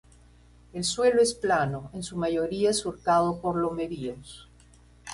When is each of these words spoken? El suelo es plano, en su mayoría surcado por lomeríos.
El 0.73 0.83
suelo 0.83 1.21
es 1.21 1.35
plano, 1.35 1.91
en 1.93 2.01
su 2.01 2.17
mayoría 2.17 2.73
surcado 2.73 3.39
por 3.39 3.55
lomeríos. 3.55 4.47